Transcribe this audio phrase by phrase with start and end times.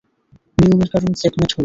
[0.57, 1.59] নিয়মের কারণে চেকমেট হলো।